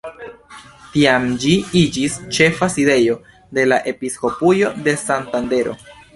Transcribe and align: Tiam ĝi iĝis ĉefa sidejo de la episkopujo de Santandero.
Tiam 0.93 1.27
ĝi 1.43 1.51
iĝis 1.81 2.15
ĉefa 2.39 2.71
sidejo 2.77 3.19
de 3.59 3.67
la 3.69 3.81
episkopujo 3.93 4.75
de 4.89 4.99
Santandero. 5.05 5.79